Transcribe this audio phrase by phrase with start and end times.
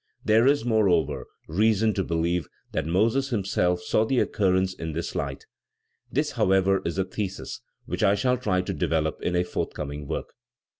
[0.25, 5.45] There is, moreover, reason to believe that Moses himself saw the occurrence in this light.
[6.11, 10.33] This, however, is a thesis which I shall try to develop in a forthcoming work.